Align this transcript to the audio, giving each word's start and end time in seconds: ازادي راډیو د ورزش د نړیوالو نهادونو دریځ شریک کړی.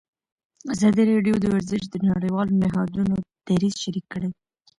ازادي 0.73 1.03
راډیو 1.11 1.35
د 1.39 1.45
ورزش 1.53 1.83
د 1.89 1.95
نړیوالو 2.09 2.53
نهادونو 2.63 3.15
دریځ 3.47 3.73
شریک 3.83 4.05
کړی. 4.13 4.29